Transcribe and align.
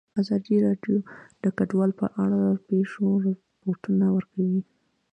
ازادي 0.21 0.55
راډیو 0.65 0.97
د 1.43 1.45
کډوال 1.57 1.91
په 1.99 2.07
اړه 2.23 2.37
د 2.45 2.57
پېښو 2.67 3.05
رپوټونه 3.25 4.05
ورکړي. 4.15 4.53